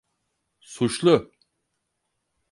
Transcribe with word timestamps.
Suçlu. 0.73 1.15